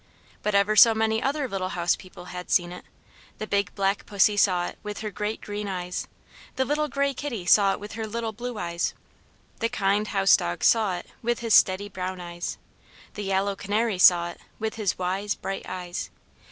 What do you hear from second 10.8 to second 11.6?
it with his